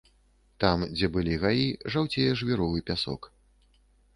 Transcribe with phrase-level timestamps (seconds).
[0.63, 1.67] Там, дзе былі гаі,
[1.97, 3.21] жаўцее жвіровы пясок.